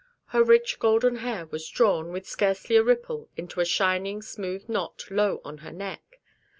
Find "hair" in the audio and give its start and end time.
1.17-1.45